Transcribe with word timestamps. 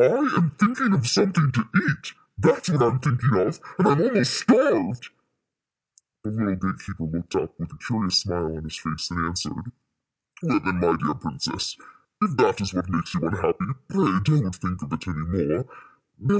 "I 0.00 0.02
am 0.04 0.50
thinking 0.58 0.92
of 0.94 1.06
something 1.06 1.52
to 1.52 1.60
eat 1.88 2.12
that's 2.38 2.68
what 2.68 2.82
I'm 2.82 2.98
thinking 2.98 3.34
of, 3.36 3.60
and 3.78 3.86
I'm 3.86 4.02
almost 4.02 4.34
starved." 4.40 5.10
The 6.24 6.30
little 6.32 6.56
gate 6.56 6.80
keeper 6.84 7.04
looked 7.04 7.36
up, 7.36 7.54
with 7.60 7.70
a 7.72 7.76
curious 7.76 8.18
smile 8.22 8.56
on 8.56 8.64
his 8.64 8.76
face, 8.78 9.12
and 9.12 9.24
answered: 9.26 9.70
"Well, 10.42 10.58
then, 10.58 10.80
my 10.80 10.96
dear 10.96 11.14
princess, 11.14 11.76
if 12.20 12.36
that 12.36 12.60
is 12.60 12.74
what 12.74 12.88
makes 12.90 13.14
you 13.14 13.20
unhappy, 13.28 13.66
pray 13.86 14.18
don't 14.24 14.56
think 14.56 14.82
of 14.82 14.92
it 14.92 15.06
any 15.06 15.18
more. 15.20 15.68